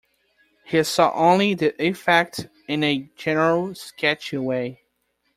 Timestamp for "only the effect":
1.13-2.47